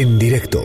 [0.00, 0.62] En directo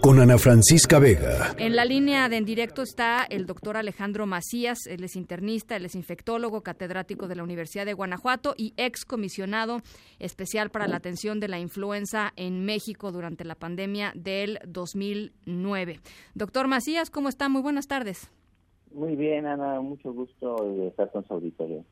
[0.00, 1.54] con Ana Francisca Vega.
[1.58, 5.84] En la línea de en directo está el doctor Alejandro Macías, él es internista, él
[5.84, 9.80] es infectólogo, catedrático de la Universidad de Guanajuato y ex comisionado
[10.18, 16.00] especial para la atención de la influenza en México durante la pandemia del 2009.
[16.34, 17.48] Doctor Macías, ¿cómo está?
[17.48, 18.28] Muy buenas tardes.
[18.92, 21.84] Muy bien, Ana, mucho gusto de estar con su auditorio.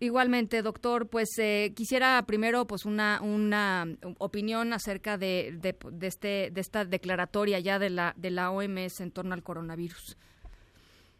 [0.00, 3.86] igualmente, doctor, pues eh, quisiera primero pues una, una
[4.18, 9.10] opinión acerca de, de, este, de esta declaratoria ya de la, de la OMS en
[9.10, 10.16] torno al coronavirus.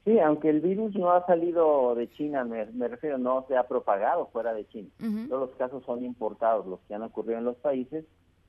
[0.04, 4.26] Sí, aunque el virus no ha salido de China, me, refiero, no se ha propagado
[4.32, 4.88] fuera de China.
[5.28, 8.04] Todos los casos son importados, los que han ocurrido en los países.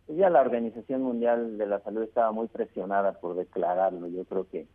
[0.07, 4.07] Pues ya la Organización Mundial de la Salud estaba muy presionada por declararlo.
[4.07, 4.67] Yo creo que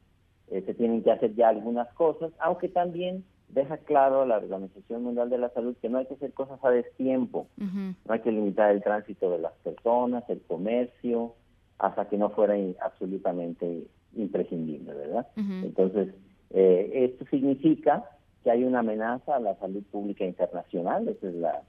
[0.51, 5.31] eh, se tienen que hacer ya algunas cosas, aunque también deja claro la Organización Mundial
[5.31, 8.71] de la Salud que no hay que hacer cosas a destiempo, no hay que limitar
[8.71, 11.35] el tránsito de las personas, el comercio,
[11.79, 15.27] hasta que no fuera absolutamente imprescindible, ¿verdad?
[15.37, 16.15] Entonces,
[16.51, 18.05] eh, esto significa
[18.43, 21.63] que hay una amenaza a la salud pública internacional, esa es la,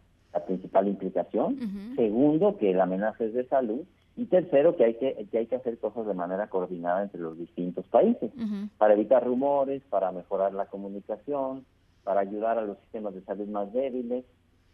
[0.46, 1.58] principal implicación.
[1.96, 3.81] Segundo, que la amenaza es de salud.
[4.20, 7.38] Y tercero, que hay que, que hay que hacer cosas de manera coordinada entre los
[7.38, 8.30] distintos países
[8.78, 11.66] para evitar rumores, para mejorar la comunicación,
[12.03, 14.25] para ayudar a los sistemas de salud más débiles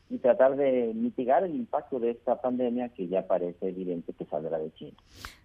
[0.10, 4.58] y tratar de mitigar el impacto de esta pandemia que ya parece evidente que saldrá
[4.58, 4.98] de China.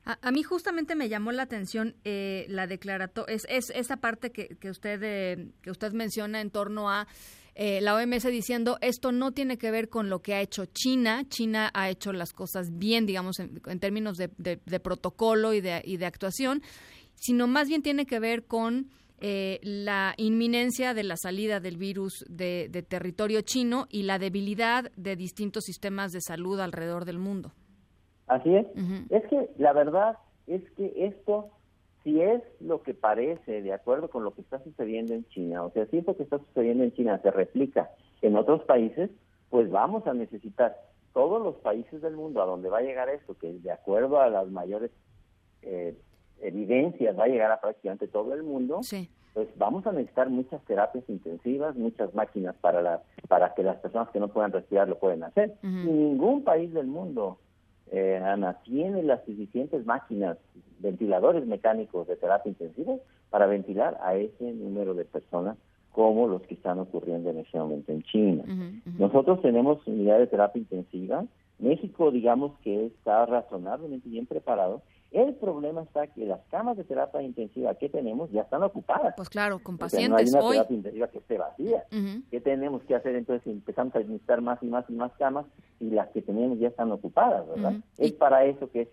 [0.05, 4.56] A, mí justamente me llamó la atención eh, la declaratoria, es, es esa parte que,
[4.56, 7.06] que usted eh, que usted menciona en torno a
[7.62, 11.25] eh, la OMS diciendo esto no tiene que ver con lo que ha hecho China.
[11.28, 14.28] China ha hecho las cosas bien, digamos, en, términos de,
[14.83, 16.62] protocolo y de, y de actuación,
[17.16, 18.88] sino más bien tiene que ver con
[19.20, 25.14] eh, la inminencia de la salida del virus de, territorio chino y la debilidad de
[25.14, 27.53] distintos sistemas de salud alrededor del mundo.
[28.27, 28.66] Así es.
[29.11, 30.16] Es que la verdad
[30.47, 31.50] es que esto
[32.03, 35.70] si es lo que parece, de acuerdo con lo que está sucediendo en China, o
[35.70, 37.91] sea, si esto que está sucediendo en China se replica
[38.22, 39.11] en otros países,
[39.50, 40.77] pues vamos a necesitar
[41.12, 44.28] todos los países del mundo a donde va a llegar esto, que de acuerdo a
[44.28, 44.91] las mayores
[45.62, 45.94] eh,
[46.41, 48.81] evidencias va a llegar a prácticamente todo el mundo,
[49.34, 54.09] pues vamos a necesitar muchas terapias intensivas, muchas máquinas para la, para que las personas
[54.11, 55.55] que no puedan respirar lo puedan hacer.
[55.62, 57.38] Y ningún país del mundo
[57.91, 60.39] eh, Ana, tiene las suficientes máquinas,
[60.78, 62.95] ventiladores mecánicos de terapia intensiva
[63.31, 65.56] para ventilar a ese número de personas
[65.93, 68.45] como los que están ocurriendo en ese momento en China.
[68.99, 71.25] Nosotros tenemos unidad de terapia intensiva.
[71.59, 77.21] México, digamos que está razonablemente bien preparado el problema está que las camas de terapia
[77.22, 79.15] intensiva que tenemos ya están ocupadas.
[79.16, 80.10] Pues claro, con pacientes.
[80.10, 81.84] no hay una terapia intensiva que esté vacía.
[82.31, 83.47] ¿Qué tenemos que hacer entonces?
[83.47, 85.47] Empezamos a administrar más y más y más camas
[85.81, 87.75] y las que tenemos ya están ocupadas, ¿verdad?
[87.99, 88.88] Es para eso que,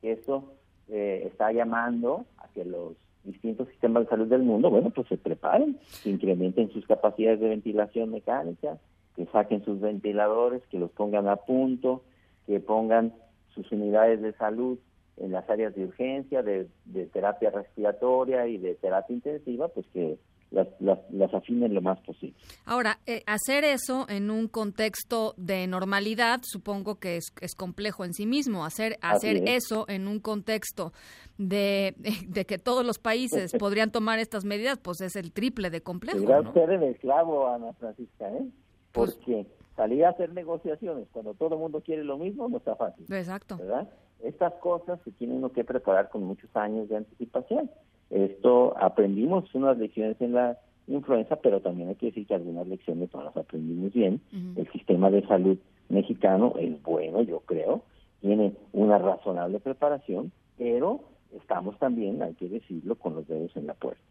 [0.00, 0.52] que eso
[0.88, 2.94] eh, está llamando a que los
[3.24, 7.48] distintos sistemas de salud del mundo, bueno, pues se preparen, que incrementen sus capacidades de
[7.48, 8.78] ventilación mecánica,
[9.16, 12.04] que saquen sus ventiladores, que los pongan a punto,
[12.46, 13.12] que pongan
[13.52, 14.78] sus unidades de salud
[15.18, 16.68] en las áreas de urgencia, de,
[17.12, 20.18] terapia respiratoria y de terapia intensiva, pues que
[20.50, 22.36] las, las, afinen lo más posible.
[22.64, 28.12] Ahora, eh, hacer eso en un contexto de normalidad, supongo que es, es complejo en
[28.12, 28.64] sí mismo.
[28.64, 30.92] Hacer, hacer eso en un contexto
[31.38, 31.94] de,
[32.28, 36.18] de, que todos los países podrían tomar estas medidas, pues es el triple de complejo.
[36.18, 36.40] ¿no?
[36.40, 38.46] usted el esclavo, Ana Francisca, ¿eh?
[38.92, 42.76] Pues Porque salir a hacer negociaciones cuando todo el mundo quiere lo mismo no está
[42.76, 43.04] fácil.
[43.10, 43.58] Exacto.
[43.58, 43.88] ¿Verdad?
[44.22, 47.70] Estas cosas se tienen uno que preparar con muchos años de anticipación.
[48.10, 53.12] Esto aprendimos unas lecciones en la influenza, pero también hay que decir que algunas lecciones
[53.12, 54.20] no las aprendimos bien.
[54.56, 57.82] El sistema de salud mexicano es bueno, yo creo,
[58.20, 61.00] tiene una razonable preparación, pero
[61.36, 64.02] estamos también, hay que decirlo, con los dedos en la puerta.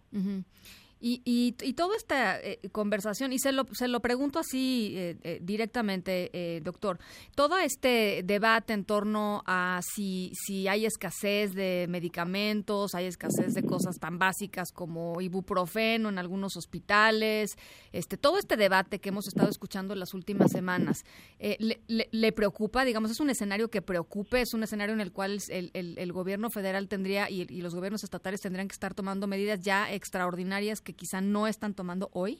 [1.02, 5.40] Y, y, toda esta eh, conversación, y se lo, se lo pregunto así eh, eh,
[5.42, 7.00] directamente, doctor,
[7.36, 13.64] todo este debate en torno a si, si hay escasez de medicamentos, hay escasez de
[13.64, 17.58] cosas tan básicas como ibuprofeno en algunos hospitales,
[17.92, 21.04] este, todo este debate que hemos estado escuchando en las últimas semanas,
[21.40, 22.86] le, le, preocupa?
[22.86, 24.42] Digamos, ¿es un escenario que preocupe?
[24.42, 28.04] ¿Es un escenario en el cual el, el, gobierno federal tendría y, y los gobiernos
[28.04, 32.40] estatales tendrían que estar tomando medidas ya extraordinarias que quizá no están tomando hoy?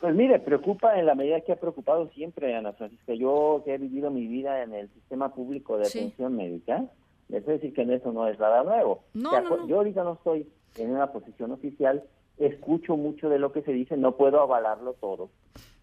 [0.00, 3.12] Pues mire, preocupa en la medida que ha preocupado siempre, Ana Francisca.
[3.12, 6.86] Yo que he vivido mi vida en el sistema público de atención médica,
[7.28, 9.02] les voy a decir que en eso no es nada nuevo.
[9.12, 10.48] Yo ahorita no estoy
[10.78, 12.02] en una posición oficial,
[12.38, 15.28] escucho mucho de lo que se dice, no puedo avalarlo todo,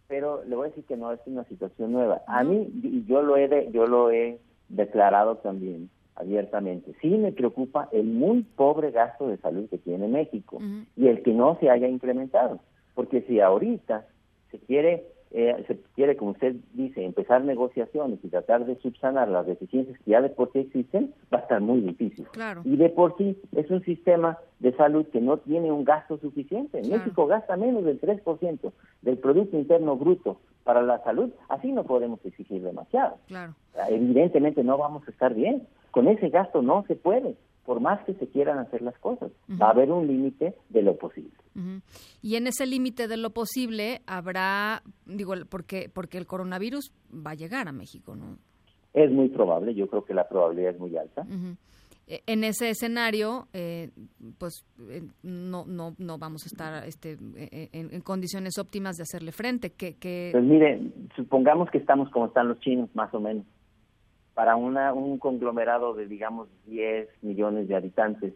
[0.07, 2.23] pero le voy a decir que no es una situación nueva.
[2.25, 6.93] A mí, y yo lo he, yo lo he declarado también, abiertamente.
[7.01, 10.59] Sí me preocupa el muy pobre gasto de salud que tiene México
[10.95, 12.59] y el que no se haya incrementado,
[12.95, 14.05] porque si ahorita
[14.51, 19.45] se quiere eh, se quiere, como usted dice, empezar negociaciones y tratar de subsanar las
[19.45, 22.25] deficiencias que ya de por sí existen, va a estar muy difícil.
[22.63, 26.81] Y de por sí es un sistema de salud que no tiene un gasto suficiente.
[26.81, 28.71] México gasta menos del 3%
[29.01, 33.17] del Producto Interno Bruto para la salud, así no podemos exigir demasiado.
[33.89, 35.67] Evidentemente no vamos a estar bien.
[35.97, 37.35] Con ese gasto no se puede
[37.65, 39.31] por más que se quieran hacer las cosas.
[39.59, 41.33] Va a haber un límite de lo posible.
[42.21, 47.33] Y en ese límite de lo posible habrá, digo, porque, porque el coronavirus va a
[47.33, 48.37] llegar a México, ¿no?
[48.93, 51.25] Es muy probable, yo creo que la probabilidad es muy alta.
[52.05, 53.89] E, en ese escenario, eh,
[54.37, 59.01] pues eh, no, no, no vamos a estar este, e, e, en, condiciones óptimas de
[59.01, 59.71] hacerle frente.
[59.71, 60.29] Que, que...
[60.31, 60.79] Pues mire,
[61.15, 63.45] supongamos que estamos como están los chinos, más o menos
[64.37, 68.35] para una, un conglomerado de, digamos, 10 millones de habitantes.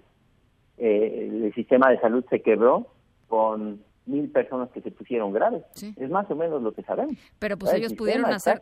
[0.80, 2.88] Eh, el sistema de salud se quebró
[3.28, 5.64] con mil personas que se pusieron graves.
[5.96, 7.16] Es más o menos lo que sabemos.
[7.38, 8.60] Pero pues ellos pudieron hacer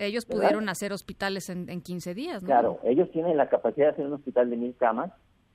[0.00, 2.48] ellos pudieron hacer hospitales en, en 15 días, ¿no?
[2.48, 5.12] Claro, ellos tienen la capacidad de hacer un hospital de mil camas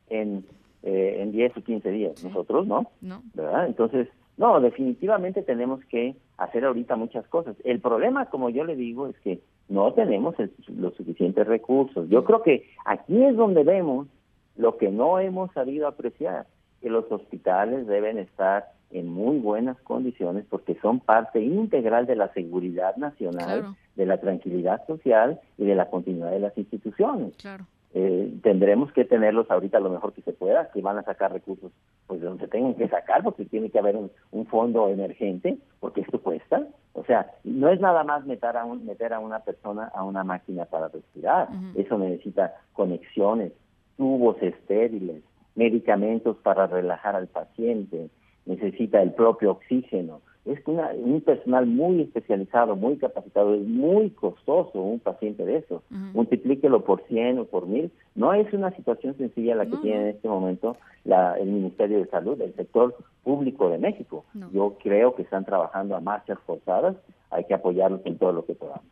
[0.07, 0.45] en,
[0.83, 2.23] eh, en 10 o 15 días.
[2.23, 2.89] Nosotros no.
[3.01, 3.23] No.
[3.33, 3.67] ¿Verdad?
[3.67, 7.57] Entonces, no, definitivamente tenemos que hacer ahorita muchas cosas.
[7.65, 10.35] El problema, como yo le digo, es que no tenemos
[10.67, 12.07] los suficientes recursos.
[12.09, 14.07] Yo creo que aquí es donde vemos
[14.55, 16.47] lo que no hemos sabido apreciar,
[16.81, 22.31] que los hospitales deben estar en muy buenas condiciones porque son parte integral de la
[22.33, 27.35] seguridad nacional, de la tranquilidad social y de la continuidad de las instituciones.
[27.37, 27.65] Claro.
[27.97, 31.71] Eh, tendremos que tenerlos ahorita lo mejor que se pueda, que van a sacar recursos
[32.07, 36.21] pues de donde tengan que sacar, porque tiene que haber un, fondo emergente, porque esto
[36.21, 36.67] cuesta.
[36.95, 40.23] O sea, no es nada más meter a, un, meter a una persona a una
[40.23, 43.51] máquina para respirar, eso necesita conexiones,
[43.97, 45.21] tubos estériles,
[45.55, 48.09] medicamentos para relajar al paciente,
[48.45, 54.99] necesita el propio oxígeno, es un personal muy especializado, muy capacitado, es muy costoso un
[54.99, 55.81] paciente de eso.
[55.89, 57.91] Multiplíquelo por 100 o por 1000.
[58.13, 62.05] No es una situación sencilla la que tiene en este momento la, el Ministerio de
[62.07, 64.23] Salud, el sector público de México.
[64.53, 66.95] Yo creo que están trabajando a marchas forzadas,
[67.31, 68.85] hay que apoyarlos en todo lo que podamos.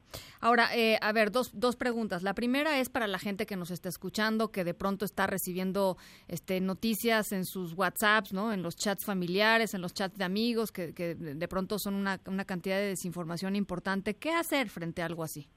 [0.46, 2.22] Ahora, eh, a ver, dos, dos preguntas.
[2.22, 5.96] La primera es para la gente que nos está escuchando, que de pronto está recibiendo
[6.28, 8.52] este, noticias en sus WhatsApps, ¿no?
[8.52, 12.20] En los chats familiares, en los chats de amigos, que, que de pronto son una,
[12.28, 14.16] una cantidad de desinformación importante.
[14.16, 15.48] ¿Qué hacer frente a algo así?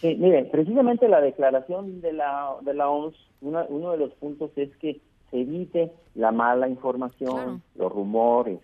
[0.00, 4.74] Sí, mire, precisamente la declaración de la, de la OMS, uno de los puntos es
[4.78, 8.60] que se evite la mala información, los rumores.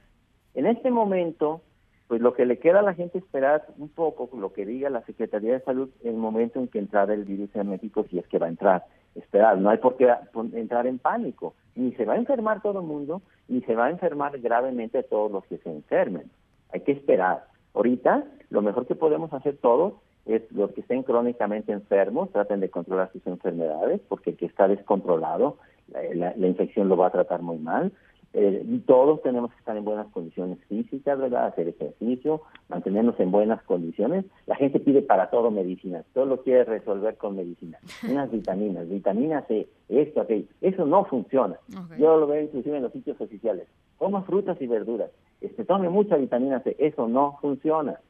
[0.55, 1.61] En este momento,
[2.09, 5.03] pues lo que le queda a la gente esperar un poco lo que diga la
[5.03, 8.27] Secretaría de Salud en el momento en que entrara el virus en México, si es
[8.29, 8.85] que va a entrar.
[9.15, 10.13] Esperar, no hay por qué
[10.53, 11.55] entrar en pánico.
[11.75, 15.31] Ni se va a enfermar todo el mundo, ni se va a enfermar gravemente todos
[15.31, 16.31] los que se enfermen.
[16.73, 17.47] Hay que esperar.
[17.75, 19.95] Ahorita, lo mejor que podemos hacer todos
[20.27, 24.69] es los que estén crónicamente enfermos, traten de controlar sus enfermedades, porque el que está
[24.69, 25.59] descontrolado,
[25.89, 27.93] la infección lo va a tratar muy mal.
[28.37, 31.47] Eh, todos tenemos que estar en buenas condiciones físicas, ¿verdad?
[31.47, 34.25] Hacer ejercicio, mantenernos en buenas condiciones.
[34.47, 37.79] La gente pide para todo medicina, todo lo quiere resolver con medicina.
[38.11, 40.47] Unas vitaminas, vitamina C, esto, aquello.
[40.61, 41.61] Eso no funciona.
[41.97, 43.69] Yo lo veo inclusive en los sitios oficiales.
[43.99, 45.11] Coma frutas y verduras.
[45.41, 48.01] Este, tome mucha vitamina C, eso no funciona.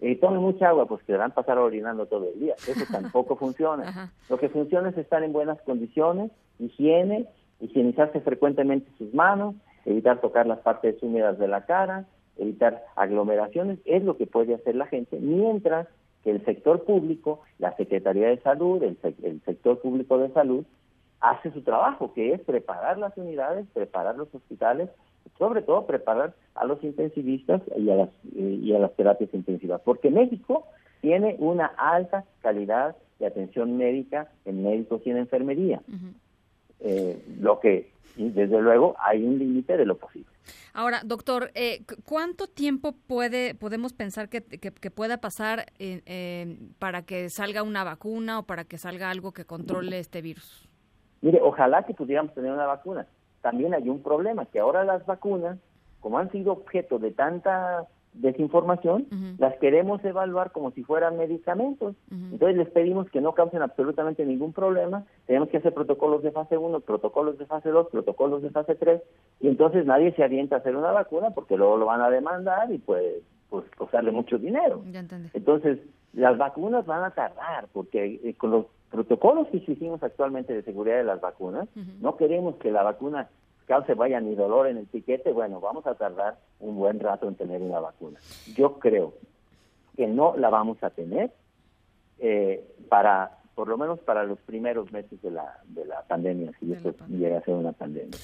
[0.00, 2.54] Eh, tome mucha agua, pues quedarán pasar orinando todo el día.
[2.54, 4.12] Eso tampoco funciona.
[4.28, 7.26] Lo que funciona es estar en buenas condiciones, higiene,
[7.64, 9.54] higienizarse frecuentemente sus manos,
[9.84, 12.04] evitar tocar las partes húmedas de la cara,
[12.36, 15.88] evitar aglomeraciones, es lo que puede hacer la gente, mientras
[16.22, 18.96] que el sector público, la Secretaría de Salud, el,
[19.44, 20.64] sector público de salud,
[21.20, 24.90] hace su trabajo, que es preparar las unidades, preparar los hospitales,
[25.38, 30.10] sobre todo preparar a los intensivistas y a las, y a las terapias intensivas, porque
[30.10, 30.64] México
[31.00, 35.80] tiene una alta calidad de atención médica en médicos y en enfermería.
[36.86, 40.28] Eh, lo que, desde luego, hay un límite de lo posible.
[40.74, 44.42] Ahora, doctor, eh, ¿cuánto tiempo puede podemos pensar que,
[44.90, 45.66] pueda pasar
[46.78, 50.68] para que salga una vacuna o para que salga algo que controle este virus?
[51.22, 53.06] Mire, ojalá que pudiéramos tener una vacuna.
[53.40, 55.58] También hay un problema, que ahora las vacunas,
[56.00, 59.06] como han sido objeto de tanta desinformación,
[59.38, 61.94] las queremos evaluar como si fueran medicamentos.
[62.10, 66.56] Entonces les pedimos que no causen absolutamente ningún problema, tenemos que hacer protocolos de fase
[66.56, 69.02] 1, protocolos de fase 2, protocolos de fase 3,
[69.40, 72.72] y entonces nadie se avienta a hacer una vacuna porque luego lo van a demandar
[72.72, 74.82] y pues, pues costarle mucho dinero.
[75.34, 75.78] Entonces,
[76.12, 80.98] las vacunas van a tardar porque eh, con los protocolos que hicimos actualmente de seguridad
[80.98, 81.68] de las vacunas,
[82.00, 83.28] no queremos que la vacuna
[83.66, 87.34] cause vaya ni dolor en el piquete, bueno, vamos a tardar un buen rato en
[87.34, 88.18] tener una vacuna.
[88.54, 89.14] Yo creo
[89.96, 91.30] que no la vamos a tener
[92.18, 96.72] eh, para, por lo menos para los primeros meses de la, de la pandemia, si
[96.72, 98.18] esto llega a ser una pandemia.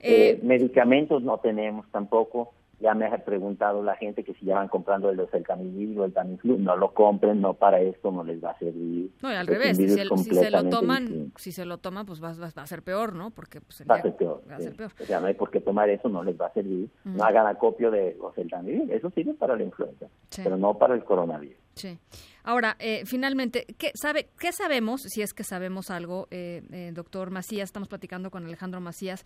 [0.00, 2.52] Eh, eh, medicamentos no tenemos tampoco.
[2.80, 6.12] Ya me ha preguntado la gente que si ya van comprando el Camillillo, o el
[6.12, 9.10] Tamiflu, no lo compren, no para esto no les va a servir.
[9.22, 12.62] No, y al revés, si se, lo toman, si se lo toman, pues va, va,
[12.62, 13.30] a ser peor, ¿no?
[13.30, 14.92] Porque pues, va, a ser peor, va a ser peor.
[15.00, 16.88] O sea, no hay por qué tomar eso, no les va a servir.
[17.04, 20.06] No hagan acopio de Oseltamivir, eso sirve para la influenza,
[20.36, 21.56] pero no para el coronavirus.
[21.74, 21.98] Sí.
[22.44, 27.30] Ahora, eh, finalmente, ¿qué, sabe, ¿qué sabemos, si es que sabemos algo, eh, eh, doctor
[27.30, 27.68] Macías?
[27.68, 29.24] Estamos platicando con Alejandro Macías.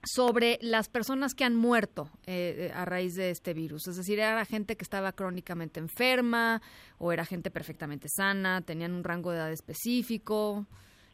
[0.00, 3.86] Eh, sobre las personas que han muerto eh, a raíz de este virus.
[3.88, 6.60] Es decir, era gente que estaba crónicamente enferma
[6.98, 10.66] o era gente perfectamente sana, tenían un rango de edad específico.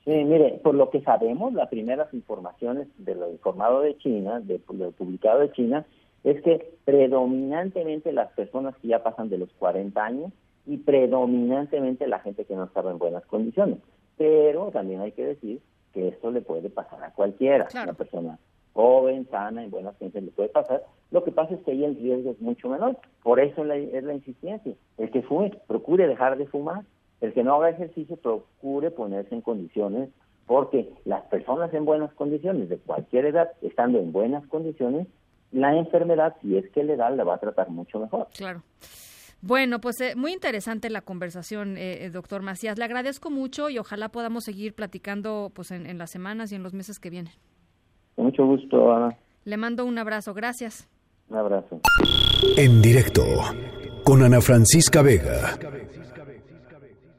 [0.05, 4.61] Sí, mire, por lo que sabemos, las primeras informaciones de lo informado de China, de
[4.73, 5.85] lo publicado de China,
[6.23, 10.33] es que predominantemente las personas que ya pasan de los 40 años
[10.64, 13.78] y predominantemente la gente que no estaba en buenas condiciones.
[14.16, 15.61] Pero también hay que decir
[15.93, 18.38] que esto le puede pasar a cualquiera, una persona
[18.76, 20.85] joven, sana, en buenas condiciones, le puede pasar.
[21.11, 22.99] Lo que pasa es que ahí el riesgo es mucho menor.
[23.23, 24.75] Por eso es la insistencia.
[24.99, 26.85] El que fume, procure dejar de fumar.
[27.21, 30.11] El que no haga ejercicio, procure ponerse en condiciones,
[30.47, 35.09] porque las personas en buenas condiciones, de cualquier edad, estando en buenas condiciones,
[35.52, 38.28] la enfermedad, si es que le da, la va a tratar mucho mejor.
[38.37, 38.62] Claro.
[39.40, 42.78] Bueno, pues eh, muy interesante la conversación, eh, eh, doctor Macías.
[42.78, 46.62] Le agradezco mucho y ojalá podamos seguir platicando pues en, en las semanas y en
[46.62, 47.33] los meses que vienen.
[48.16, 49.16] Con mucho gusto, Ana.
[49.44, 50.35] Le mando un abrazo.
[50.35, 50.88] Gracias.
[51.28, 51.80] Un abrazo.
[52.56, 53.23] En directo
[54.04, 55.56] con Ana Francisca Vega.